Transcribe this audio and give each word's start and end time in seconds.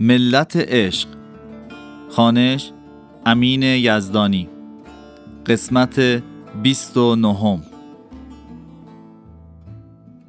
ملت 0.00 0.56
عشق. 0.56 1.08
خانش 2.10 2.72
امین 3.26 3.62
یزدانی. 3.62 4.48
قسمت 5.46 6.22
بیست 6.62 6.96
و 6.96 7.16
نهم. 7.16 7.62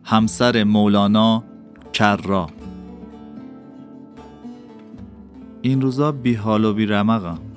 همسر 0.04 0.64
مولانا 0.64 1.44
کرا 1.94 2.50
این 5.62 5.82
روزا 5.82 6.12
بی 6.12 6.34
حال 6.34 6.66
و 6.66 6.74
بی 6.74 6.86
رمقم. 6.86 7.51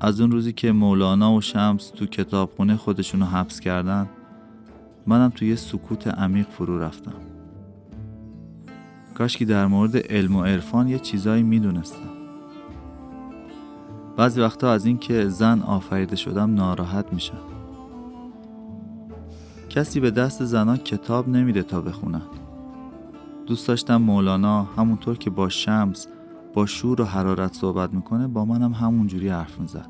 از 0.00 0.20
اون 0.20 0.30
روزی 0.30 0.52
که 0.52 0.72
مولانا 0.72 1.34
و 1.34 1.40
شمس 1.40 1.90
تو 1.90 2.06
کتابخونه 2.06 2.76
خودشونو 2.76 3.24
حبس 3.24 3.60
کردن 3.60 4.08
منم 5.06 5.30
توی 5.30 5.48
یه 5.48 5.56
سکوت 5.56 6.08
عمیق 6.08 6.48
فرو 6.48 6.78
رفتم. 6.78 7.14
کاش 9.14 9.36
که 9.36 9.44
در 9.44 9.66
مورد 9.66 9.96
علم 9.96 10.36
و 10.36 10.44
عرفان 10.44 10.88
یه 10.88 10.98
چیزایی 10.98 11.42
می‌دونستم. 11.42 12.10
بعضی 14.16 14.40
وقتا 14.40 14.72
از 14.72 14.86
اینکه 14.86 15.28
زن 15.28 15.60
آفریده 15.60 16.16
شدم 16.16 16.54
ناراحت 16.54 17.12
میشم. 17.12 17.40
کسی 19.68 20.00
به 20.00 20.10
دست 20.10 20.44
زنان 20.44 20.76
کتاب 20.76 21.28
نمیده 21.28 21.62
تا 21.62 21.80
بخونن. 21.80 22.22
دوست 23.46 23.68
داشتم 23.68 23.96
مولانا 23.96 24.62
همونطور 24.62 25.18
که 25.18 25.30
با 25.30 25.48
شمس 25.48 26.06
با 26.54 26.66
شور 26.66 27.00
و 27.00 27.04
حرارت 27.04 27.54
صحبت 27.54 27.94
می‌کنه 27.94 28.28
با 28.28 28.44
منم 28.44 28.72
همونجوری 28.72 29.28
حرف 29.28 29.60
می‌زد 29.60 29.88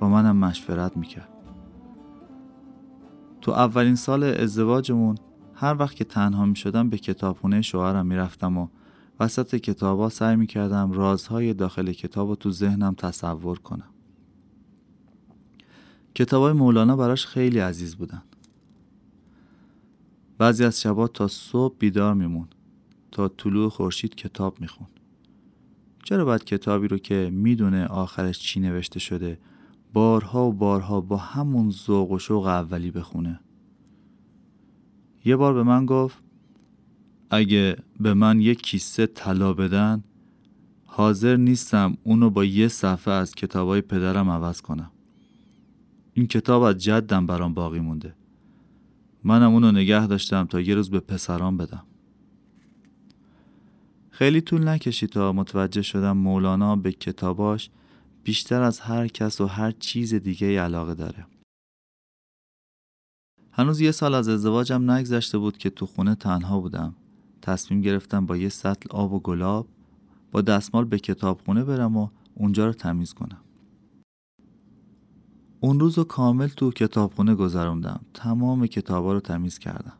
با 0.00 0.08
منم 0.08 0.36
مشورت 0.36 0.96
می‌کرد 0.96 1.28
تو 3.40 3.52
اولین 3.52 3.94
سال 3.94 4.24
ازدواجمون 4.24 5.16
هر 5.54 5.76
وقت 5.78 5.94
که 5.96 6.04
تنها 6.04 6.44
می 6.44 6.56
شدم 6.56 6.90
به 6.90 6.98
کتابخونه 6.98 7.62
شوهرم 7.62 8.06
می‌رفتم 8.06 8.58
و 8.58 8.68
وسط 9.20 9.54
کتابا 9.54 10.08
سعی 10.08 10.36
می 10.36 10.46
کردم 10.46 10.92
رازهای 10.92 11.54
داخل 11.54 11.92
کتاب 11.92 12.28
رو 12.28 12.36
تو 12.36 12.50
ذهنم 12.50 12.94
تصور 12.94 13.58
کنم. 13.58 13.88
کتابای 16.14 16.52
مولانا 16.52 16.96
براش 16.96 17.26
خیلی 17.26 17.58
عزیز 17.58 17.96
بودن. 17.96 18.22
بعضی 20.38 20.64
از 20.64 20.80
شبات 20.80 21.12
تا 21.12 21.28
صبح 21.28 21.74
بیدار 21.78 22.14
میمون 22.14 22.48
تا 23.12 23.28
طلوع 23.28 23.68
خورشید 23.68 24.14
کتاب 24.14 24.60
میخون. 24.60 24.86
چرا 26.08 26.24
باید 26.24 26.44
کتابی 26.44 26.88
رو 26.88 26.98
که 26.98 27.30
می‌دونه 27.32 27.86
آخرش 27.86 28.38
چی 28.38 28.60
نوشته 28.60 29.00
شده 29.00 29.38
بارها 29.92 30.48
و 30.48 30.52
بارها 30.52 31.00
با 31.00 31.16
همون 31.16 31.70
ذوق 31.70 32.10
و 32.10 32.18
شوق 32.18 32.46
اولی 32.46 32.90
بخونه؟ 32.90 33.40
یه 35.24 35.36
بار 35.36 35.54
به 35.54 35.62
من 35.62 35.86
گفت 35.86 36.22
اگه 37.30 37.76
به 38.00 38.14
من 38.14 38.40
یک 38.40 38.62
کیسه 38.62 39.06
طلا 39.06 39.52
بدن 39.52 40.04
حاضر 40.84 41.36
نیستم 41.36 41.96
اونو 42.04 42.30
با 42.30 42.44
یه 42.44 42.68
صفحه 42.68 43.14
از 43.14 43.34
کتابای 43.34 43.80
پدرم 43.80 44.30
عوض 44.30 44.60
کنم. 44.60 44.90
این 46.14 46.26
کتاب 46.26 46.62
از 46.62 46.78
جدم 46.78 47.26
برام 47.26 47.54
باقی 47.54 47.80
مونده. 47.80 48.14
منم 49.24 49.52
اونو 49.52 49.72
نگه 49.72 50.06
داشتم 50.06 50.44
تا 50.44 50.60
یه 50.60 50.74
روز 50.74 50.90
به 50.90 51.00
پسرام 51.00 51.56
بدم. 51.56 51.87
خیلی 54.18 54.40
طول 54.40 54.68
نکشید 54.68 55.10
تا 55.10 55.32
متوجه 55.32 55.82
شدم 55.82 56.16
مولانا 56.16 56.76
به 56.76 56.92
کتاباش 56.92 57.70
بیشتر 58.24 58.62
از 58.62 58.80
هر 58.80 59.08
کس 59.08 59.40
و 59.40 59.46
هر 59.46 59.70
چیز 59.70 60.14
دیگه 60.14 60.60
علاقه 60.60 60.94
داره. 60.94 61.26
هنوز 63.52 63.80
یه 63.80 63.90
سال 63.90 64.14
از 64.14 64.28
ازدواجم 64.28 64.90
نگذشته 64.90 65.38
بود 65.38 65.58
که 65.58 65.70
تو 65.70 65.86
خونه 65.86 66.14
تنها 66.14 66.60
بودم. 66.60 66.94
تصمیم 67.42 67.80
گرفتم 67.80 68.26
با 68.26 68.36
یه 68.36 68.48
سطل 68.48 68.90
آب 68.90 69.12
و 69.12 69.20
گلاب 69.20 69.68
با 70.32 70.40
دستمال 70.40 70.84
به 70.84 70.98
کتابخونه 70.98 71.64
برم 71.64 71.96
و 71.96 72.08
اونجا 72.34 72.66
رو 72.66 72.72
تمیز 72.72 73.14
کنم. 73.14 73.40
اون 75.60 75.80
روز 75.80 75.98
رو 75.98 76.04
کامل 76.04 76.48
تو 76.48 76.70
کتابخونه 76.70 77.34
گذروندم. 77.34 78.00
تمام 78.14 78.66
کتابا 78.66 79.12
رو 79.12 79.20
تمیز 79.20 79.58
کردم. 79.58 79.98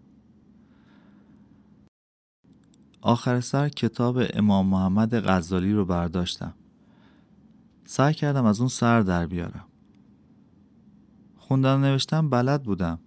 آخر 3.01 3.41
سر 3.41 3.69
کتاب 3.69 4.19
امام 4.35 4.67
محمد 4.67 5.15
غزالی 5.15 5.73
رو 5.73 5.85
برداشتم. 5.85 6.55
سعی 7.85 8.15
کردم 8.15 8.45
از 8.45 8.61
اون 8.61 8.69
سر 8.69 9.01
در 9.01 9.27
بیارم. 9.27 9.65
خوندن 11.37 11.81
نوشتم 11.81 12.31
بلد 12.31 12.63
بودم 12.63 12.99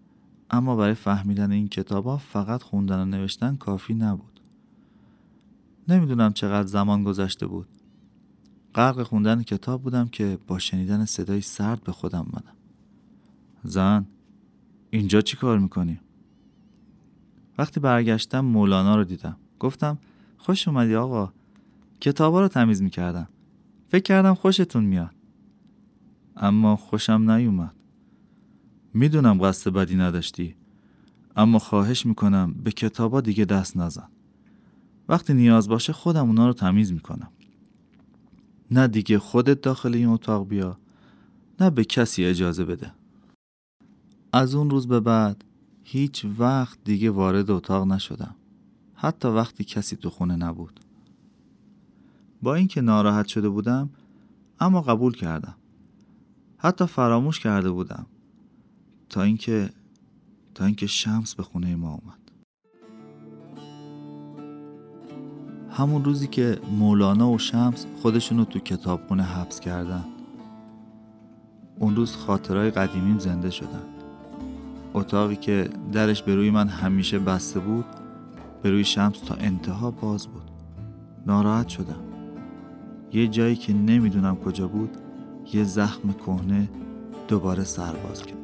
اما 0.50 0.76
برای 0.76 0.94
فهمیدن 0.94 1.52
این 1.52 1.68
کتاب 1.68 2.06
ها 2.06 2.18
فقط 2.18 2.64
خوندن 2.64 3.00
و 3.00 3.06
نوشتن 3.06 3.56
کافی 3.56 3.94
نبود. 3.94 4.40
نمی‌دونم 5.88 6.34
چقدر 6.34 6.68
زمان 6.68 7.04
گذشته 7.04 7.48
بود. 7.48 7.68
غرق 8.76 9.04
خوندن 9.04 9.44
کتاب 9.44 9.82
بودم 9.82 10.08
که 10.08 10.38
با 10.48 10.60
شنیدن 10.60 11.06
صدای 11.06 11.42
سرد 11.42 11.84
به 11.84 11.92
خودم 11.92 12.26
مدم 12.34 12.56
زن 13.64 14.06
اینجا 14.90 15.22
چی 15.22 15.38
کار 15.38 15.60
می‌کنی؟ 15.60 16.00
وقتی 17.58 17.80
برگشتم 17.80 18.40
مولانا 18.40 18.96
رو 18.96 19.04
دیدم. 19.04 19.38
گفتم 19.62 19.98
خوش 20.38 20.68
اومدی 20.68 20.96
آقا. 20.96 21.34
کتابا 22.00 22.42
رو 22.42 22.48
تمیز 22.48 22.82
می‌کردم. 22.82 23.28
فکر 23.88 24.04
کردم 24.04 24.34
خوشتون 24.34 24.84
میاد. 24.84 25.16
اما 26.36 26.76
خوشم 26.76 27.32
نیومد. 27.32 27.76
می‌دونم 28.94 29.38
قصد 29.42 29.72
بدی 29.72 29.96
نداشتی 29.96 30.56
اما 31.36 31.60
خواهش 31.60 32.06
می‌کنم 32.06 32.54
به 32.64 32.72
کتابا 32.72 33.22
دیگه 33.22 33.46
دست 33.46 33.78
نزن. 33.78 34.08
وقتی 35.10 35.34
نیاز 35.34 35.70
باشه 35.70 35.94
خودم 35.94 36.28
اونا 36.28 36.48
رو 36.48 36.54
تمیز 36.54 36.94
می‌کنم. 36.94 37.32
نه 38.72 38.88
دیگه 38.88 39.20
خودت 39.20 39.62
داخل 39.62 39.96
این 39.96 40.08
اتاق 40.08 40.48
بیا 40.48 40.78
نه 41.60 41.70
به 41.70 41.84
کسی 41.84 42.26
اجازه 42.26 42.66
بده. 42.66 42.94
از 44.34 44.56
اون 44.56 44.70
روز 44.70 44.88
به 44.88 45.00
بعد 45.00 45.46
هیچ 45.84 46.26
وقت 46.40 46.80
دیگه 46.84 47.10
وارد 47.10 47.52
اتاق 47.52 47.88
نشدم. 47.88 48.36
حتی 49.04 49.28
وقتی 49.28 49.64
کسی 49.64 49.96
تو 49.96 50.10
خونه 50.10 50.36
نبود. 50.36 50.80
با 52.42 52.56
اینکه 52.56 52.82
ناراحت 52.82 53.28
شده 53.28 53.50
بودم 53.50 53.90
اما 54.60 54.82
قبول 54.82 55.16
کردم. 55.16 55.56
حتی 56.58 56.86
فراموش 56.86 57.40
کرده 57.40 57.72
بودم. 57.72 58.06
تا 59.10 59.22
اینکه 59.22 59.70
تا 60.56 60.66
اینکه 60.66 60.88
شمس 60.88 61.36
به 61.36 61.44
خونه 61.44 61.76
ما 61.76 61.90
اومد. 61.90 62.32
همون 65.70 66.04
روزی 66.04 66.28
که 66.28 66.60
مولانا 66.72 67.30
و 67.32 67.38
شمس 67.38 67.86
خودشونو 68.02 68.46
تو 68.46 68.60
کتابخونه 68.60 69.24
حبس 69.24 69.60
کردن. 69.60 70.06
اون 71.80 71.96
روز 71.96 72.16
خاطرهای 72.16 72.72
قدیمیم 72.72 73.20
زنده 73.20 73.50
شدن. 73.50 73.86
اتاقی 74.94 75.36
که 75.36 75.70
درش 75.92 76.24
به 76.24 76.36
روی 76.36 76.50
من 76.50 76.68
همیشه 76.68 77.20
بسته 77.20 77.60
بود 77.60 78.01
به 78.62 78.72
روی 78.72 78.84
شمس 78.84 79.20
تا 79.20 79.36
انتها 79.36 79.92
باز 79.92 80.28
بود. 80.28 80.52
ناراحت 81.28 81.68
شدم. 81.68 82.02
یه 83.14 83.28
جایی 83.28 83.56
که 83.56 83.74
نمی‌دونم 83.74 84.36
کجا 84.36 84.68
بود 84.68 84.98
یه 85.54 85.64
زخم 85.64 86.14
کهنه 86.14 86.70
دوباره 87.28 87.64
سرباز 87.64 88.24
کرد. 88.24 88.38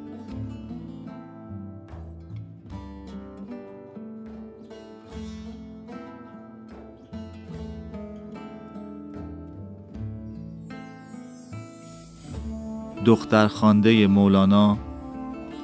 دخترخوانده 13.05 14.07
مولانا 14.07 14.77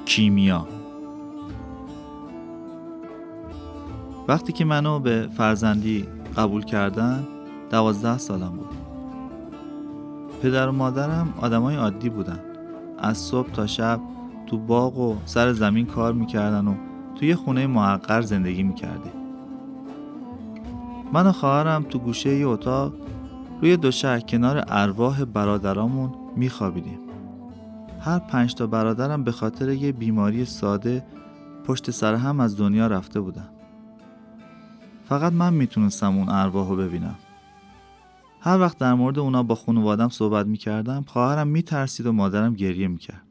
کیمیا. 0.06 0.73
وقتی 4.28 4.54
که 4.54 4.66
منو 4.66 5.00
به 5.00 5.30
فرزندی 5.38 6.08
قبول 6.38 6.64
کردن 6.64 7.24
دوازده 7.70 8.18
سالم 8.18 8.50
بود. 8.50 8.70
پدر 10.42 10.70
و 10.70 10.72
مادرم 10.72 11.34
آدمای 11.42 11.76
عادی 11.76 12.10
بودن. 12.10 12.40
از 13.00 13.18
صبح 13.18 13.52
تا 13.52 13.68
شب 13.68 14.00
تو 14.48 14.58
باغ 14.58 14.98
و 14.98 15.16
سر 15.26 15.54
زمین 15.54 15.86
کار 15.86 16.14
می‌کردن 16.14 16.68
و 16.68 16.76
توی 17.16 17.36
خونه 17.36 17.68
محقر 17.68 18.22
زندگی 18.22 18.64
می‌کردیم. 18.64 19.12
من 21.14 21.28
و 21.28 21.32
خواهرم 21.32 21.84
تو 21.84 22.00
گوشه 22.00 22.36
ی 22.36 22.44
اتاق 22.44 22.94
روی 23.62 23.78
دو 23.78 23.92
کنار 24.20 24.64
ارواح 24.68 25.26
برادرامون 25.26 26.10
میخوابیدیم. 26.36 27.00
هر 28.00 28.20
پنج 28.20 28.56
تا 28.56 28.68
برادرم 28.68 29.24
به 29.24 29.32
خاطر 29.32 29.70
یه 29.70 29.92
بیماری 29.92 30.46
ساده 30.46 31.06
پشت 31.66 31.92
سر 31.92 32.16
هم 32.16 32.40
از 32.40 32.58
دنیا 32.58 32.88
رفته 32.88 33.20
بودن. 33.20 33.50
فقط 35.14 35.34
من 35.34 35.54
می‌تونستم 35.54 36.18
اون 36.18 36.30
ارواح 36.30 36.70
رو 36.70 36.76
ببینم. 36.76 37.16
هر 38.40 38.60
وقت 38.60 38.78
در 38.78 38.94
مورد 38.94 39.20
اونا 39.20 39.44
با 39.44 39.56
خانوادم 39.56 40.10
صحبت 40.10 40.46
می‌کردم 40.46 41.02
خواهرم 41.02 41.48
میترسید 41.48 42.06
و 42.06 42.12
مادرم 42.12 42.54
گریه 42.54 42.88
می‌کرد. 42.88 43.28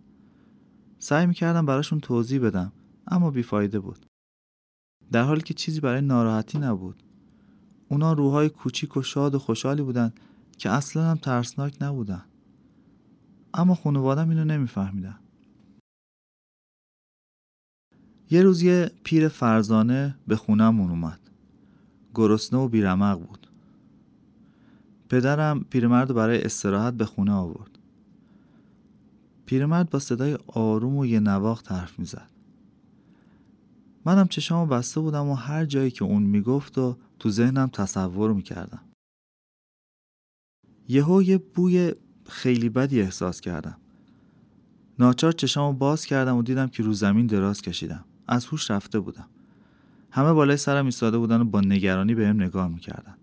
سعی 0.99 1.27
می‌کردم 1.27 1.67
براشون 1.67 2.01
توضیح 2.01 2.41
بدم 2.41 2.73
اما 3.07 3.31
بیفایده 3.31 3.81
بود. 3.81 4.07
در 5.13 5.23
حالی 5.23 5.41
که 5.41 5.55
چیزی 5.55 5.81
برای 5.81 6.01
ناراحتی 6.01 6.59
نبود. 6.59 7.03
اونا 7.89 8.13
روحای 8.13 8.49
کوچیک 8.49 8.97
و 8.97 9.03
شاد 9.03 9.35
و 9.35 9.39
خوشحالی 9.39 9.83
بودن 9.83 10.13
که 10.59 10.71
اصلا 10.71 11.11
هم 11.11 11.17
ترسناک 11.17 11.77
نبودن. 11.81 12.25
اما 13.55 13.75
خانوادم 13.75 14.29
اینو 14.29 14.45
نمیفهمیدن. 14.45 15.19
یه 18.31 18.43
روز 18.43 18.63
یه 18.63 18.91
پیر 19.05 19.29
فرزانه 19.29 20.19
به 20.27 20.37
خونهمون 20.37 20.91
اومد. 20.91 21.22
گرسنه 22.15 22.59
و 22.59 22.69
بیرمق 22.69 23.19
بود. 23.19 23.49
پدرم 25.09 25.65
پیرمرد 25.65 26.15
برای 26.15 26.43
استراحت 26.43 26.95
به 26.95 27.05
خونه 27.05 27.33
آورد. 27.33 27.79
پیرمرد 29.47 29.91
با 29.91 29.99
صدای 29.99 30.39
آروم 30.47 30.97
و 30.97 31.07
یه 31.07 31.21
نواخت 31.21 31.73
حرف 31.73 31.99
می‌زد. 31.99 32.31
منم 34.05 34.29
چشامو 34.29 34.67
بسته 34.67 35.01
بودم 35.01 35.29
و 35.29 35.35
هر 35.35 35.65
جایی 35.65 35.91
که 35.91 36.05
اون 36.05 36.23
می‌گفت 36.23 36.79
و 36.79 36.97
تو 37.19 37.31
ذهنم 37.31 37.69
تصور 37.69 38.33
می‌کردم. 38.33 38.81
یهو 40.89 41.23
یه 41.23 41.39
بوی 41.39 41.95
خیلی 42.27 42.69
بدی 42.69 43.01
احساس 43.01 43.41
کردم. 43.41 43.77
ناچار 44.99 45.33
چشامو 45.33 45.79
باز 45.79 46.07
کردم 46.07 46.37
و 46.37 46.43
دیدم 46.43 46.69
که 46.69 46.83
رو 46.83 46.93
زمین 46.93 47.27
دراز 47.27 47.63
کشیدم. 47.63 48.05
از 48.29 48.47
هوش 48.47 48.71
رفته 48.71 49.01
بودم. 49.01 49.29
همه 50.15 50.33
بالای 50.33 50.57
سرم 50.57 50.85
ایستاده 50.85 51.19
بودن 51.19 51.41
و 51.41 51.45
با 51.45 51.61
نگرانی 51.61 52.15
بهم 52.15 52.43
نگاه 52.43 52.69
می‌کردن. 52.69 53.17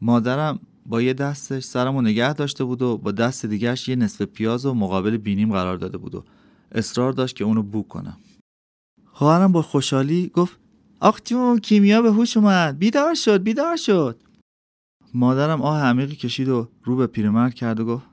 مادرم 0.00 0.60
با 0.86 1.02
یه 1.02 1.12
دستش 1.12 1.64
سرم 1.64 1.96
و 1.96 2.02
نگه 2.02 2.32
داشته 2.32 2.64
بود 2.64 2.82
و 2.82 2.98
با 2.98 3.12
دست 3.12 3.46
دیگرش 3.46 3.88
یه 3.88 3.96
نصف 3.96 4.22
پیاز 4.22 4.66
و 4.66 4.74
مقابل 4.74 5.16
بینیم 5.16 5.52
قرار 5.52 5.76
داده 5.76 5.98
بود 5.98 6.14
و 6.14 6.24
اصرار 6.72 7.12
داشت 7.12 7.36
که 7.36 7.44
اونو 7.44 7.62
بو 7.62 7.82
کنم. 7.82 8.16
خواهرم 9.04 9.52
با 9.52 9.62
خوشحالی 9.62 10.28
گفت 10.28 10.58
آخ 11.00 11.20
کیمیا 11.62 12.02
به 12.02 12.12
هوش 12.12 12.36
اومد. 12.36 12.78
بیدار 12.78 13.14
شد 13.14 13.42
بیدار 13.42 13.76
شد. 13.76 14.22
مادرم 15.14 15.62
آه 15.62 15.82
عمیقی 15.82 16.16
کشید 16.16 16.48
و 16.48 16.68
رو 16.84 16.96
به 16.96 17.06
پیرمرد 17.06 17.54
کرد 17.54 17.80
و 17.80 17.84
گفت 17.84 18.06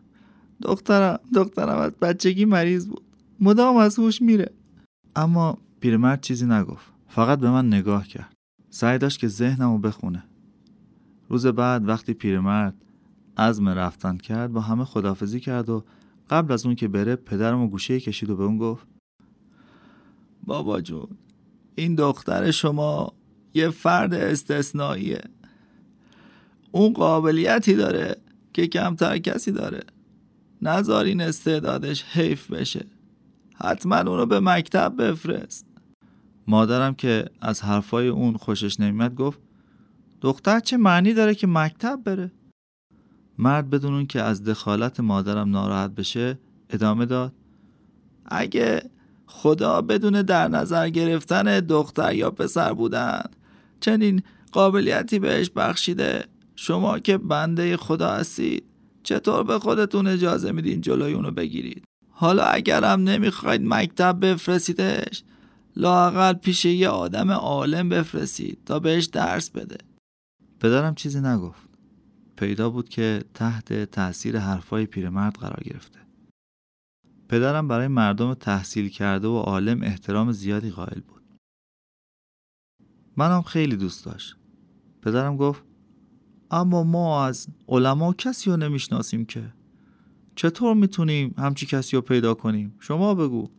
دخترم 0.61 1.19
دخترم 1.35 1.77
از 1.77 1.91
بچگی 1.91 2.45
مریض 2.45 2.87
بود. 2.87 3.03
مدام 3.39 3.77
از 3.77 3.99
هوش 3.99 4.21
میره. 4.21 4.51
اما 5.15 5.57
پیرمرد 5.79 6.21
چیزی 6.21 6.45
نگفت. 6.45 6.96
فقط 7.07 7.39
به 7.39 7.50
من 7.50 7.68
نگاه 7.68 8.07
کرد. 8.07 8.33
سعی 8.69 8.98
داشت 8.98 9.19
که 9.19 9.27
ذهنم 9.27 9.71
رو 9.71 9.77
بخونه. 9.77 10.24
روز 11.30 11.48
بعد 11.48 11.88
وقتی 11.88 12.13
پیرمرد 12.13 12.75
عزم 13.38 13.69
رفتن 13.69 14.18
کرد 14.18 14.51
با 14.51 14.62
همه 14.62 14.86
خدافزی 14.86 15.39
کرد 15.39 15.69
و 15.69 15.83
قبل 16.30 16.54
از 16.54 16.65
اون 16.65 16.75
که 16.75 16.88
بره 16.88 17.15
پدرم 17.15 17.62
و 17.62 17.68
گوشه 17.68 18.00
کشید 18.00 18.30
و 18.30 18.36
به 18.36 18.44
اون 18.44 18.57
گفت 18.57 18.88
بابا 20.44 20.81
جون 20.81 21.07
این 21.75 21.95
دختر 21.95 22.51
شما 22.51 23.13
یه 23.53 23.69
فرد 23.69 24.13
استثنائیه. 24.13 25.21
اون 26.71 26.94
قابلیتی 26.94 27.75
داره 27.75 28.15
که 28.53 28.68
کمتر 28.68 29.18
کسی 29.18 29.51
داره. 29.51 29.83
نذارین 30.62 31.21
استعدادش 31.21 32.03
حیف 32.03 32.51
بشه. 32.51 32.86
حتما 33.56 33.98
اونو 33.98 34.25
به 34.25 34.39
مکتب 34.39 34.95
بفرست. 35.01 35.66
مادرم 36.47 36.95
که 36.95 37.25
از 37.41 37.61
حرفای 37.61 38.07
اون 38.07 38.38
خوشش 38.38 38.79
نمیاد 38.79 39.15
گفت 39.15 39.39
دختر 40.21 40.59
چه 40.59 40.77
معنی 40.77 41.13
داره 41.13 41.35
که 41.35 41.47
مکتب 41.47 41.99
بره؟ 42.03 42.31
مرد 43.38 43.69
بدون 43.69 43.94
اون 43.94 44.07
که 44.07 44.21
از 44.21 44.44
دخالت 44.44 44.99
مادرم 44.99 45.49
ناراحت 45.49 45.91
بشه 45.91 46.39
ادامه 46.69 47.05
داد 47.05 47.33
اگه 48.25 48.89
خدا 49.25 49.81
بدون 49.81 50.21
در 50.21 50.47
نظر 50.47 50.89
گرفتن 50.89 51.59
دختر 51.59 52.13
یا 52.13 52.31
پسر 52.31 52.73
بودن 52.73 53.23
چنین 53.79 54.21
قابلیتی 54.51 55.19
بهش 55.19 55.51
بخشیده 55.55 56.25
شما 56.55 57.00
که 57.00 57.17
بنده 57.17 57.77
خدا 57.77 58.09
هستید 58.09 58.63
چطور 59.03 59.43
به 59.43 59.59
خودتون 59.59 60.07
اجازه 60.07 60.51
میدین 60.51 60.81
جلوی 60.81 61.13
اونو 61.13 61.31
بگیرید؟ 61.31 61.83
حالا 62.09 62.43
اگرم 62.43 63.03
نمی‌خواید 63.03 63.61
مکتب 63.63 64.17
بفرستیدش 64.21 65.23
لاقل 65.77 66.33
پیش 66.33 66.65
یه 66.65 66.89
آدم 66.89 67.31
عالم 67.31 67.89
بفرستید 67.89 68.63
تا 68.65 68.79
بهش 68.79 69.06
درس 69.06 69.50
بده. 69.50 69.77
پدرم 70.59 70.95
چیزی 70.95 71.21
نگفت. 71.21 71.69
پیدا 72.35 72.69
بود 72.69 72.89
که 72.89 73.24
تحت 73.33 73.74
تاثیر 73.74 74.39
حرفای 74.39 74.85
پیرمرد 74.85 75.33
قرار 75.33 75.63
گرفته. 75.63 76.00
پدرم 77.29 77.68
برای 77.68 77.88
مردم 77.88 78.33
تحصیل 78.33 78.89
کرده 78.89 79.27
و 79.27 79.38
عالم 79.38 79.83
احترام 79.83 80.31
زیادی 80.31 80.69
قائل 80.69 81.00
بود. 81.00 81.24
منم 83.18 83.41
خیلی 83.41 83.75
دوست 83.75 84.06
داشت. 84.06 84.35
پدرم 85.01 85.38
گفت 85.38 85.63
اما 86.51 86.83
ما 86.83 87.25
از 87.25 87.47
علما 87.68 88.13
کسی 88.13 88.50
رو 88.50 88.57
نمی‌شناسیم 88.57 89.25
که. 89.25 89.53
چطور 90.35 90.75
می‌تونیم 90.75 91.35
همچی 91.38 91.65
کسی 91.65 91.95
رو 91.95 92.01
پیدا 92.01 92.33
کنیم؟ 92.33 92.75
شما 92.79 93.15
بگو. 93.15 93.50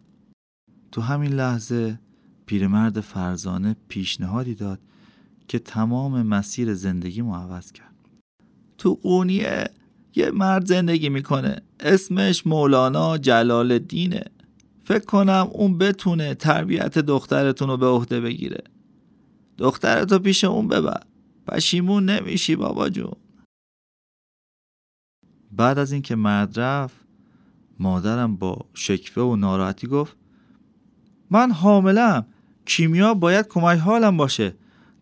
تو 0.92 1.00
همین 1.00 1.32
لحظه 1.32 2.00
پیرمرد 2.48 3.00
فرزانه 3.00 3.76
پیشنهادی 3.88 4.54
داد 4.54 4.80
که 5.48 5.58
تمام 5.58 6.22
مسیر 6.22 6.74
زندگی 6.74 7.20
عوض 7.20 7.72
کرد. 7.72 7.94
تو 8.78 8.94
قونیه 8.94 9.70
یه 10.14 10.30
مرد 10.30 10.66
زندگی 10.66 11.08
می‌کنه. 11.08 11.62
اسمش 11.80 12.46
مولانا 12.46 13.18
جلال 13.18 13.72
الدینه 13.72 14.24
فکر 14.84 15.04
کنم 15.04 15.48
اون 15.52 15.78
بتونه 15.78 16.34
تربیت 16.34 16.98
دخترتون 16.98 17.68
رو 17.68 17.76
به 17.76 17.86
عهده 17.86 18.20
بگیره. 18.20 18.62
دخترتو 19.58 20.18
پیش 20.18 20.44
اون 20.44 20.68
ببر. 20.68 21.02
پشیمون 21.46 22.04
نمیشی 22.04 22.56
بابا 22.56 22.88
جون. 22.88 23.16
بعد 25.52 25.78
از 25.78 25.92
اینکه 25.92 26.16
مرد 26.16 26.60
رفت 26.60 26.96
مادرم 27.78 28.36
با 28.36 28.66
شکفه 28.74 29.20
و 29.20 29.36
ناراحتی 29.36 29.86
گفت 29.86 30.16
من 31.30 31.50
حاملم. 31.50 32.26
کیمیا 32.68 33.14
باید 33.14 33.48
کمک 33.48 33.78
حالم 33.78 34.16
باشه. 34.16 34.54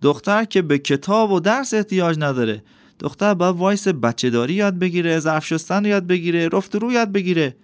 دختر 0.03 0.45
که 0.45 0.63
به 0.63 0.79
کتاب 0.79 1.31
و 1.31 1.41
درس 1.41 1.75
احتیاج 1.75 2.17
نداره. 2.19 2.63
دختر 2.99 3.35
باید 3.35 3.57
وایس 3.57 3.89
بچه 3.89 4.31
داری 4.31 4.55
یاد 4.55 4.79
بگیره 4.79 5.19
ظرف 5.19 5.47
شستن 5.47 5.85
یاد 5.85 6.07
بگیره 6.07 6.49
رفت 6.49 6.75
رو 6.75 6.93
یاد 6.93 7.13
بگیره. 7.13 7.57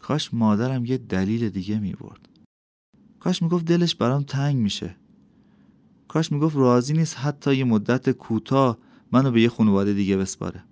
کاش 0.00 0.34
مادرم 0.34 0.84
یه 0.84 0.98
دلیل 0.98 1.48
دیگه 1.48 1.78
می 1.78 1.92
برد 1.92 2.28
کاش 3.20 3.42
می‌گفت 3.42 3.64
دلش 3.64 3.94
برام 3.94 4.22
تنگ 4.22 4.56
میشه. 4.56 4.96
کاش 6.08 6.32
می‌گفت 6.32 6.56
راضی 6.56 6.92
نیست 6.92 7.18
حتی 7.18 7.54
یه 7.54 7.64
مدت 7.64 8.10
کوتاه 8.10 8.78
منو 9.12 9.30
به 9.30 9.40
یه 9.40 9.48
خانواده 9.48 9.92
دیگه 9.92 10.16
بسپاره. 10.16 10.64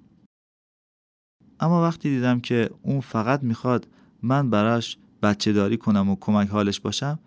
اما 1.60 1.82
وقتی 1.82 2.10
دیدم 2.10 2.40
که 2.40 2.70
اون 2.82 3.00
فقط 3.00 3.42
می‌خواد 3.42 3.88
من 4.22 4.50
براش 4.50 4.98
بچه 5.22 5.52
داری 5.52 5.76
کنم 5.76 6.08
و 6.10 6.16
کمک 6.20 6.48
حالش 6.48 6.80
باشم 6.80 7.18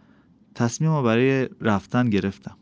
تصمیم 0.57 0.91
رو 0.91 1.03
برای 1.03 1.49
رفتن 1.61 2.09
گرفتم. 2.09 2.57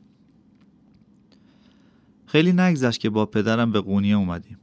خیلی 2.26 2.54
نگذشت 2.54 3.00
که 3.00 3.10
با 3.10 3.26
پدرم 3.26 3.72
به 3.72 3.82
قونیه 3.82 4.16
اومدیم. 4.16 4.58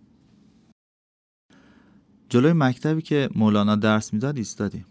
جلوی 2.29 2.53
مکتبی 2.53 3.03
که 3.03 3.29
مولانا 3.35 3.77
درس 3.77 4.12
می‌داد 4.12 4.37
ایستادیم. 4.37 4.85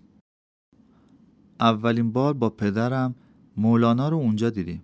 اولین 1.59 2.11
بار 2.11 2.33
با 2.33 2.49
پدرم 2.49 3.15
مولانا 3.57 4.09
رو 4.09 4.17
اونجا 4.17 4.49
دیدیم. 4.49 4.83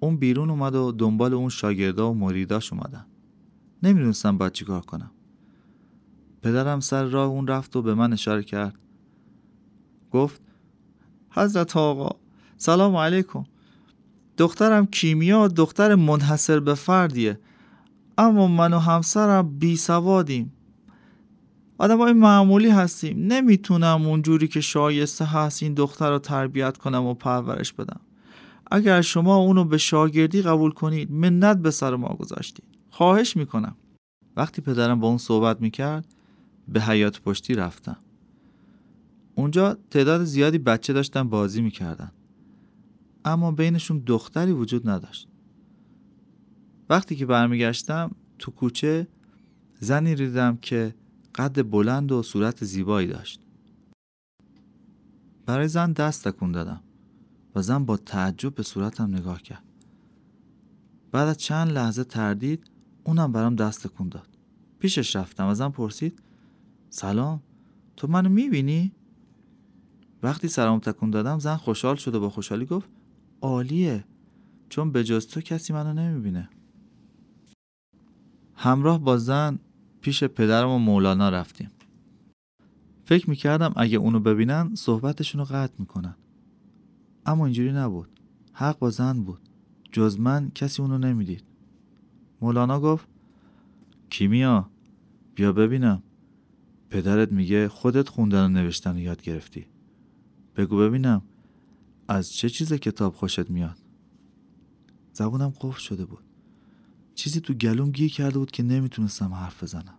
اون 0.00 0.16
بیرون 0.16 0.50
اومد 0.50 0.74
و 0.74 0.92
دنبال 0.92 1.34
اون 1.34 1.48
شاگردا 1.48 2.10
و 2.10 2.14
مریداش 2.14 2.72
اومدن. 2.72 3.06
نمی‌دونستم 3.82 4.38
باید 4.38 4.52
چیکار 4.52 4.80
کنم. 4.80 5.10
پدرم 6.42 6.80
سر 6.80 7.04
راه 7.04 7.28
اون 7.28 7.46
رفت 7.46 7.76
و 7.76 7.82
به 7.82 7.94
من 7.94 8.12
اشاره 8.12 8.42
کرد. 8.42 8.78
گفت 10.10 10.42
حضرت 11.30 11.76
آقا 11.76 12.23
سلام 12.56 12.96
علیکم. 12.96 13.44
دخترم 14.38 14.86
کیمیا 14.86 15.48
دختر 15.48 15.94
منحصر 15.94 16.60
به 16.60 16.74
فردیه. 16.74 17.38
اما 18.18 18.46
من 18.46 18.72
و 18.72 18.78
همسرم 18.78 19.58
بی 19.58 19.76
سوادیم. 19.76 20.52
آدم 21.78 21.98
های 21.98 22.12
معمولی 22.12 22.70
هستیم. 22.70 23.32
نمی‌تونم 23.32 24.06
اونجوری 24.06 24.48
که 24.48 24.60
شایسته 24.60 25.24
هست 25.24 25.62
این 25.62 25.74
دختر 25.74 26.10
رو 26.10 26.18
تربیت 26.18 26.78
کنم 26.78 27.04
و 27.04 27.14
پرورش 27.14 27.72
بدم. 27.72 28.00
اگر 28.70 29.00
شما 29.00 29.36
اونو 29.36 29.64
به 29.64 29.78
شاگردی 29.78 30.42
قبول 30.42 30.70
کنید 30.70 31.12
منت 31.12 31.56
به 31.56 31.70
سر 31.70 31.96
ما 31.96 32.08
گذاشتید. 32.08 32.64
خواهش 32.90 33.36
می‌کنم. 33.36 33.76
وقتی 34.36 34.62
پدرم 34.62 35.00
با 35.00 35.08
اون 35.08 35.18
صحبت 35.18 35.60
می‌کرد 35.60 36.06
به 36.68 36.80
حیات 36.80 37.20
پشتی 37.20 37.54
رفتم. 37.54 37.96
اونجا 39.34 39.76
تعداد 39.90 40.24
زیادی 40.24 40.58
بچه 40.58 40.92
داشتن 40.92 41.22
بازی 41.22 41.62
می‌کردن. 41.62 42.10
اما 43.24 43.50
بینشون 43.50 44.02
دختری 44.06 44.52
وجود 44.52 44.88
نداشت. 44.88 45.28
وقتی 46.90 47.16
که 47.16 47.26
برمیگشتم 47.26 48.10
تو 48.38 48.50
کوچه 48.50 49.08
زنی 49.80 50.14
دیدم 50.14 50.56
که 50.56 50.94
قد 51.34 51.70
بلند 51.70 52.12
و 52.12 52.22
صورت 52.22 52.64
زیبایی 52.64 53.08
داشت. 53.08 53.40
برای 55.46 55.68
زن 55.68 55.92
دست 55.92 56.28
تکون 56.28 56.52
دادم 56.52 56.80
و 57.54 57.62
زن 57.62 57.84
با 57.84 57.96
تعجب 57.96 58.54
به 58.54 58.62
صورتم 58.62 59.14
نگاه 59.14 59.42
کرد. 59.42 59.64
بعد 61.12 61.28
از 61.28 61.36
چند 61.36 61.70
لحظه 61.70 62.04
تردید 62.04 62.70
اونم 63.04 63.32
برام 63.32 63.56
دست 63.56 63.86
تکون 63.86 64.08
داد. 64.08 64.28
پیشش 64.78 65.16
رفتم 65.16 65.54
زن 65.54 65.68
پرسید 65.68 66.22
سلام 66.90 67.42
تو 67.96 68.06
منو 68.06 68.28
می‌بینی؟ 68.28 68.92
وقتی 70.22 70.48
سلام 70.48 70.78
تکون 70.78 71.10
دادم 71.10 71.38
زن 71.38 71.56
خوشحال 71.56 71.96
شد 71.96 72.14
و 72.14 72.20
با 72.20 72.30
خوشحالی 72.30 72.66
گفت 72.66 72.88
عالیه. 73.44 74.04
چون 74.68 74.92
به 74.92 75.04
جز 75.04 75.26
تو 75.26 75.40
کسی 75.40 75.72
منو 75.72 75.92
نمی‌بینه. 75.92 76.48
همراه 78.54 79.00
با 79.00 79.16
زن 79.16 79.58
پیش 80.00 80.24
پدرم 80.24 80.68
و 80.68 80.78
مولانا 80.78 81.28
رفتیم. 81.28 81.70
فکر 83.04 83.30
می‌کردم 83.30 83.72
اگه 83.76 83.98
اونو 83.98 84.20
ببینن 84.20 84.74
صحبتشون 84.74 85.38
رو 85.38 85.44
قطع 85.44 85.74
می‌کنن. 85.78 86.16
اما 87.26 87.44
اینجوری 87.44 87.72
نبود. 87.72 88.08
حق 88.52 88.78
با 88.78 88.90
زن 88.90 89.22
بود. 89.22 89.40
جز 89.92 90.20
من 90.20 90.50
کسی 90.54 90.82
اونو 90.82 90.98
نمی‌دید. 90.98 91.44
مولانا 92.40 92.80
گفت 92.80 93.08
کیمیا 94.10 94.70
بیا 95.34 95.52
ببینم. 95.52 96.02
پدرت 96.90 97.32
میگه 97.32 97.68
خودت 97.68 98.08
خوندن 98.08 98.44
و 98.44 98.48
نوشتن 98.48 98.98
یاد 98.98 99.22
گرفتی. 99.22 99.66
بگو 100.56 100.76
ببینم. 100.76 101.22
از 102.08 102.32
چه 102.32 102.48
چیز 102.48 102.72
کتاب 102.72 103.14
خوشت 103.14 103.50
میاد؟ 103.50 103.78
زبونم 105.12 105.52
قفل 105.60 105.80
شده 105.80 106.04
بود. 106.04 106.24
چیزی 107.14 107.40
تو 107.40 107.54
گلوم 107.54 107.90
گیر 107.90 108.12
کرده 108.12 108.38
بود 108.38 108.50
که 108.50 108.62
نمی‌تونستم 108.62 109.34
حرف 109.34 109.62
بزنم. 109.62 109.98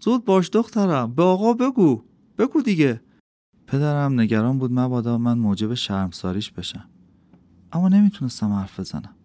زود 0.00 0.24
باش 0.24 0.50
دخترم 0.52 1.14
به 1.14 1.22
آقا 1.22 1.52
بگو. 1.52 2.02
بگو 2.38 2.62
دیگه. 2.62 3.00
پدرم 3.66 4.20
نگران 4.20 4.58
بود 4.58 4.72
مبادا 4.72 5.18
من 5.18 5.38
موجب 5.38 5.74
شرمساریش 5.74 6.50
بشم. 6.50 6.88
اما 7.72 7.88
نمی‌تونستم 7.88 8.52
حرف 8.52 8.80
بزنم. 8.80 9.16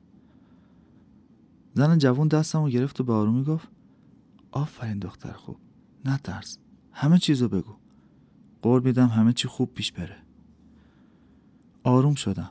زن 1.73 1.97
جوون 1.97 2.27
دستم 2.27 2.63
رو 2.63 2.69
گرفت 2.69 3.01
و 3.01 3.03
به 3.03 3.13
آرومی 3.13 3.43
گفت 3.43 3.67
آفرین 4.51 4.99
دختر 4.99 5.33
خوب. 5.33 5.57
نترس 6.05 6.57
همه 6.91 7.17
چیزو 7.17 7.49
بگو. 7.49 7.75
قول 8.61 8.83
میدم 8.83 9.07
همه 9.07 9.33
چی 9.33 9.47
خوب 9.47 9.73
پیش 9.73 9.91
بره. 9.91 10.24
آروم 11.85 12.15
شدم. 12.15 12.49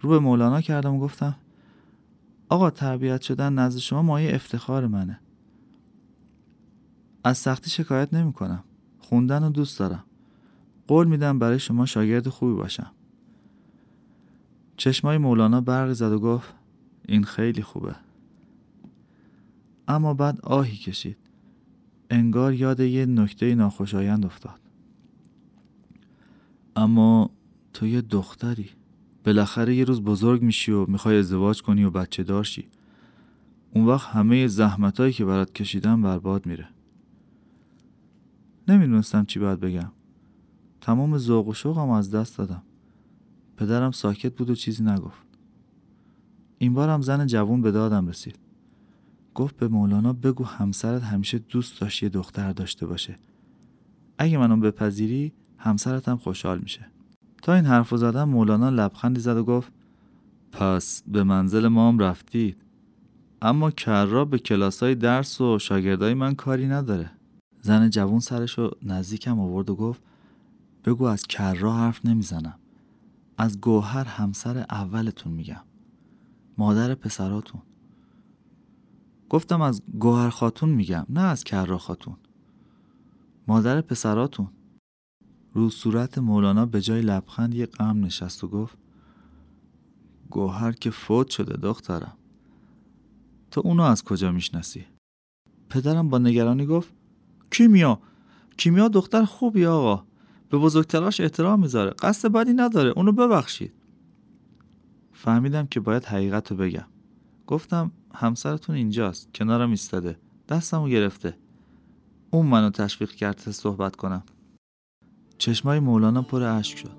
رو 0.00 0.10
به 0.10 0.18
مولانا 0.18 0.60
کردم 0.60 0.94
و 0.94 1.00
گفتم 1.00 1.36
آقا 2.48 2.70
تربیت 2.70 3.22
شدن 3.22 3.52
نزد 3.52 3.78
شما 3.78 4.02
مایه 4.02 4.34
افتخار 4.34 4.86
منه. 4.86 5.20
از 7.24 7.38
سختی 7.38 7.70
شکایت 7.70 8.14
نمی 8.14 8.32
کنم. 8.32 8.64
خوندن 8.98 9.42
رو 9.42 9.48
دوست 9.48 9.78
دارم. 9.78 10.04
قول 10.86 11.06
میدم 11.06 11.38
برای 11.38 11.58
شما 11.58 11.86
شاگرد 11.86 12.28
خوبی 12.28 12.54
باشم. 12.54 12.90
چشمای 14.76 15.18
مولانا 15.18 15.60
برقی 15.60 15.94
زد 15.94 16.12
و 16.12 16.18
گفت 16.18 16.54
این 17.08 17.24
خیلی 17.24 17.62
خوبه. 17.62 17.96
اما 19.88 20.14
بعد 20.14 20.40
آهی 20.40 20.76
کشید. 20.76 21.16
انگار 22.10 22.54
یاد 22.54 22.80
یه 22.80 23.06
نکته 23.06 23.54
ناخوشایند 23.54 24.26
افتاد. 24.26 24.60
اما 26.76 27.30
تو 27.72 27.86
یه 27.86 28.00
دختری. 28.00 28.70
بالاخره 29.24 29.74
یه 29.74 29.84
روز 29.84 30.02
بزرگ 30.02 30.42
میشی 30.42 30.72
و 30.72 30.86
می‌خوای 30.86 31.18
ازدواج 31.18 31.62
کنی 31.62 31.84
و 31.84 31.90
بچه 31.90 32.22
دارشی 32.22 32.68
اون 33.74 33.86
وقت 33.86 34.08
همه 34.08 34.46
زحمتایی 34.46 35.12
که 35.12 35.24
برات 35.24 35.52
کشیدم 35.52 36.02
برباد 36.02 36.46
میره. 36.46 36.68
نمی‌دونستم 38.68 39.24
چی 39.24 39.38
باید 39.38 39.60
بگم. 39.60 39.92
تمام 40.80 41.18
ذوق 41.18 41.48
و 41.48 41.54
شوقم 41.54 41.90
از 41.90 42.10
دست 42.10 42.38
دادم. 42.38 42.62
پدرم 43.56 43.90
ساکت 43.90 44.36
بود 44.36 44.50
و 44.50 44.54
چیزی 44.54 44.84
نگفت. 44.84 45.22
این 46.58 46.74
بارم 46.74 47.02
زن 47.02 47.26
جوون 47.26 47.62
به 47.62 47.70
دادم 47.70 48.08
رسید. 48.08 48.38
گفت 49.34 49.56
به 49.56 49.68
مولانا 49.68 50.12
بگو 50.12 50.44
همسرت 50.44 51.02
همیشه 51.02 51.38
دوست 51.38 51.80
داشت 51.80 52.02
یه 52.02 52.08
دختر 52.08 52.52
داشته 52.52 52.86
باشه. 52.86 53.18
اگه 54.18 54.38
منو 54.38 54.56
بپذیری 54.56 55.32
همسرت 55.58 56.08
هم 56.08 56.16
خوشحال 56.16 56.58
میشه. 56.58 56.86
تا 57.42 57.54
این 57.54 57.64
حرفو 57.64 57.96
زدم 57.96 58.28
مولانا 58.28 58.70
لبخندی 58.70 59.20
زد 59.20 59.36
و 59.36 59.44
گفت 59.44 59.72
پس 60.52 61.02
به 61.06 61.24
منزل 61.24 61.68
ما 61.68 61.88
هم 61.88 61.98
رفتید. 61.98 62.56
اما 63.42 63.70
کرا 63.70 64.24
به 64.24 64.38
کلاسای 64.38 64.94
درس 64.94 65.40
و 65.40 65.58
شاگردای 65.58 66.14
من 66.14 66.34
کاری 66.34 66.68
نداره. 66.68 67.10
زن 67.62 67.90
جوون 67.90 68.20
سرشو 68.20 68.70
نزدیکم 68.82 69.40
آورد 69.40 69.70
و 69.70 69.76
گفت 69.76 70.02
بگو 70.84 71.04
از 71.04 71.22
کرا 71.22 71.72
حرف 71.72 72.06
نمی‌زنم. 72.06 72.58
از 73.38 73.60
گوهر 73.60 74.04
همسر 74.04 74.66
اولتون 74.70 75.32
میگم. 75.32 75.60
مادر 76.58 76.94
پسراتون. 76.94 77.62
گفتم 79.28 79.60
از 79.60 79.82
گوهر 79.98 80.28
خاتون 80.28 80.68
میگم 80.68 81.06
نه 81.08 81.20
از 81.20 81.44
کرا 81.44 81.78
خاتون. 81.78 82.16
مادر 83.48 83.80
پسراتون؟ 83.80 84.48
رو 85.54 85.70
صورت 85.70 86.18
مولانا 86.18 86.66
به 86.66 86.80
جای 86.80 87.02
لبخند 87.02 87.54
یه 87.54 87.66
غم 87.66 88.04
نشست 88.04 88.44
و 88.44 88.48
گفت 88.48 88.78
گوهر 90.30 90.72
که 90.72 90.90
فوت 90.90 91.30
شده 91.30 91.56
دخترم. 91.56 92.16
تو 93.50 93.60
اونو 93.64 93.82
از 93.82 94.04
کجا 94.04 94.32
می‌شناسی؟ 94.32 94.84
پدرم 95.68 96.08
با 96.08 96.18
نگرانی 96.18 96.66
گفت 96.66 96.92
کیمیا 97.50 98.00
کیمیا 98.56 98.88
دختر 98.88 99.24
خوبی 99.24 99.66
آقا. 99.66 100.04
به 100.48 100.58
بزرگتراش 100.58 101.20
احترام 101.20 101.60
می‌ذاره. 101.60 101.90
قصد 101.90 102.32
بدی 102.32 102.52
نداره. 102.52 102.90
اونو 102.90 103.12
ببخشید. 103.12 103.72
فهمیدم 105.12 105.66
که 105.66 105.80
باید 105.80 106.04
حقیقت 106.04 106.50
رو 106.50 106.56
بگم. 106.56 106.86
گفتم 107.46 107.92
همسرتون 108.14 108.76
اینجاست. 108.76 109.34
کنارم 109.34 109.70
ایستاده. 109.70 110.18
دستمو 110.48 110.88
گرفته. 110.88 111.36
اون 112.30 112.46
منو 112.46 112.70
تشویق 112.70 113.10
کرد 113.10 113.38
صحبت 113.38 113.96
کنم. 113.96 114.22
چشمای 115.40 115.80
مولانا 115.80 116.22
پر 116.22 116.42
اشک 116.42 116.78
شد. 116.78 116.90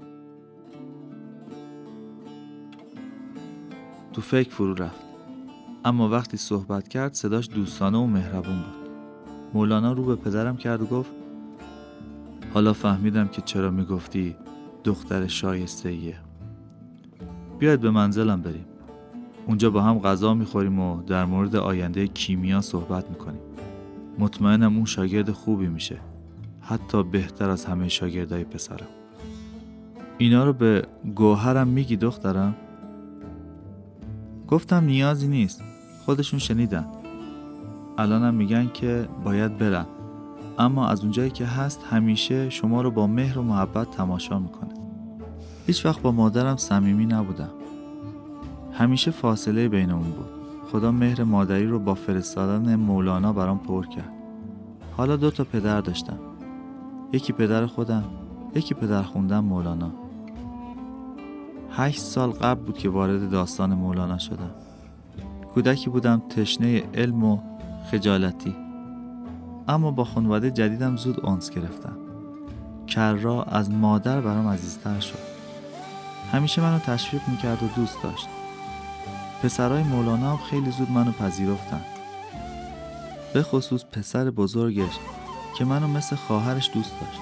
تو 4.13 4.21
فکر 4.21 4.49
فرو 4.49 4.73
رفت. 4.73 5.01
اما 5.85 6.09
وقتی 6.09 6.37
صحبت 6.37 6.87
کرد 6.87 7.13
صداش 7.13 7.49
دوستانه 7.49 7.97
و 7.97 8.05
مهربون 8.05 8.55
بود. 8.55 8.89
مولانا 9.53 9.93
رو 9.93 10.05
به 10.05 10.15
پدرم 10.15 10.57
کرد 10.57 10.81
و 10.81 10.85
گفت 10.85 11.11
حالا 12.53 12.73
فهمیدم 12.73 13.27
که 13.27 13.41
چرا 13.41 13.71
می‌گفتی 13.71 14.35
دختر 14.83 15.27
شایسته 15.27 15.89
ایه 15.89 16.15
بیاید 17.59 17.81
به 17.81 17.91
منزلم 17.91 18.41
بریم. 18.41 18.65
اونجا 19.47 19.69
با 19.69 19.81
هم 19.81 19.99
غذا 19.99 20.33
می‌خوریم 20.33 20.79
و 20.79 21.03
در 21.03 21.25
مورد 21.25 21.55
آینده 21.55 22.07
کیمیا 22.07 22.61
صحبت 22.61 23.09
می‌کنیم. 23.09 23.41
مطمئنم 24.19 24.75
اون 24.75 24.85
شاگرد 24.85 25.31
خوبی 25.31 25.67
میشه. 25.67 25.97
حتی 26.71 27.03
بهتر 27.03 27.49
از 27.49 27.65
همه 27.65 27.89
شاگردای 27.89 28.43
پسرم. 28.43 28.87
اینا 30.17 30.45
رو 30.45 30.53
به 30.53 30.83
گوهرم 31.15 31.67
میگی 31.67 31.97
دخترم؟ 31.97 32.55
گفتم 34.47 34.83
نیازی 34.83 35.27
نیست. 35.27 35.63
خودشون 36.05 36.39
شنیدن. 36.39 36.85
الانم 37.97 38.33
میگن 38.33 38.69
که 38.73 39.07
باید 39.23 39.57
برن. 39.57 39.85
اما 40.59 40.87
از 40.87 41.01
اونجایی 41.01 41.29
که 41.29 41.45
هست 41.45 41.83
همیشه 41.89 42.49
شما 42.49 42.81
رو 42.81 42.91
با 42.91 43.07
مهر 43.07 43.39
و 43.39 43.43
محبت 43.43 43.91
تماشا 43.91 44.39
می‌کنه. 44.39 44.73
هیچ 45.67 45.85
وقت 45.85 46.01
با 46.01 46.11
مادرم 46.11 46.57
صمیمی 46.57 47.05
نبودم. 47.05 47.51
همیشه 48.73 49.11
فاصله 49.11 49.69
بینمون 49.69 50.11
بود. 50.11 50.29
خدا 50.71 50.91
مهر 50.91 51.23
مادری 51.23 51.67
رو 51.67 51.79
با 51.79 51.93
فرستادن 51.93 52.75
مولانا 52.75 53.33
برام 53.33 53.59
پر 53.59 53.85
کرد. 53.85 54.11
حالا 54.97 55.15
دو 55.15 55.31
تا 55.31 55.43
پدر 55.43 55.81
داشتم. 55.81 56.19
یکی 57.13 57.33
پدر 57.33 57.65
خودم 57.65 58.03
یکی 58.55 58.73
پدر 58.73 59.03
خوندم 59.03 59.39
مولانا. 59.39 59.91
هشت 61.71 61.99
سال 61.99 62.31
قبل 62.31 62.63
بود 62.63 62.77
که 62.77 62.89
وارد 62.89 63.29
داستان 63.29 63.73
مولانا 63.73 64.17
شدم. 64.17 64.51
کودکی 65.53 65.89
بودم 65.89 66.21
تشنه 66.29 66.83
علم 66.93 67.23
و 67.23 67.39
خجالتی. 67.91 68.55
اما 69.67 69.91
با 69.91 70.03
خانواده 70.03 70.51
جدیدم 70.51 70.97
زود 70.97 71.25
اونس 71.25 71.49
گرفتم. 71.49 71.97
کرا 72.87 73.43
از 73.43 73.71
مادر 73.71 74.21
برام 74.21 74.47
عزیزتر 74.47 74.99
شد. 74.99 75.19
همیشه 76.31 76.61
منو 76.61 76.79
تشویق 76.79 77.21
می‌کرد 77.27 77.63
و 77.63 77.67
دوست 77.75 78.03
داشت. 78.03 78.27
پسرای 79.43 79.83
مولانا 79.83 80.31
هم 80.31 80.37
خیلی 80.37 80.71
زود 80.71 80.91
منو 80.91 81.11
پذیرفتن. 81.11 81.81
به 83.33 83.43
خصوص 83.43 83.85
پسر 83.85 84.29
بزرگش 84.29 84.99
که 85.57 85.65
منو 85.65 85.87
مثل 85.87 86.15
خواهرش 86.15 86.69
دوست 86.73 86.99
داشت. 87.01 87.21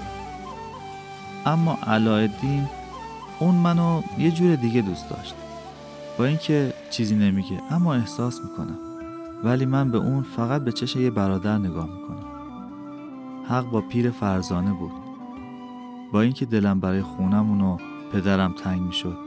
اما 1.46 1.78
علایالدین 1.88 2.68
اون 3.40 3.56
منو 3.56 4.02
یه 4.18 4.32
جور 4.32 4.56
دیگه 4.56 4.82
دوست 4.82 5.10
داشت. 5.10 5.36
با 6.18 6.26
اینکه 6.26 6.74
چیزی 6.90 7.16
نمیگه 7.16 7.62
اما 7.72 7.94
احساس 7.94 8.40
می‌کنم 8.44 8.78
ولی 9.44 9.66
من 9.66 9.92
به 9.92 9.98
اون 9.98 10.22
فقط 10.22 10.62
به 10.62 10.72
چش 10.72 10.96
یه 10.96 11.12
برادر 11.12 11.58
نگاه 11.58 11.86
می‌کنم. 11.86 12.26
حق 13.50 13.70
با 13.70 13.82
پیر 13.82 14.12
فرزانه 14.12 14.74
بود. 14.74 14.92
با 16.14 16.22
اینکه 16.22 16.46
دلم 16.46 16.80
برای 16.80 17.02
خونمون 17.02 17.62
و 17.62 17.78
پدرم 18.14 18.54
تنگ 18.54 18.82
می‌شد 18.82 19.18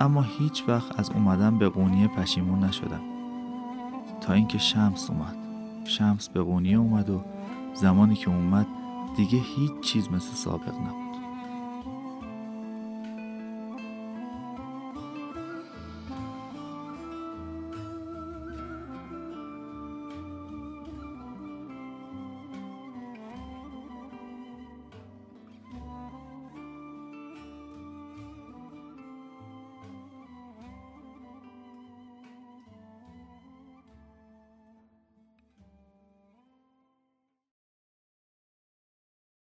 اما 0.00 0.22
هیچ 0.22 0.64
وقت 0.68 1.00
از 1.00 1.10
اومدن 1.10 1.58
به 1.58 1.68
قونیه 1.68 2.08
پشیمون 2.08 2.64
نشدم. 2.64 3.00
تا 4.20 4.32
اینکه 4.32 4.58
شمس 4.58 5.10
اومد. 5.10 5.36
شمس 5.84 6.28
به 6.28 6.42
قونیه 6.42 6.76
اومد 6.76 7.10
و 7.10 7.20
زمانی 7.80 8.14
که 8.14 8.30
اومد 8.30 8.66
دیگه 9.16 9.38
هیچ 9.38 9.72
چیز 9.80 10.12
مثل 10.12 10.34
سابق 10.34 10.74
نبود. 10.74 11.07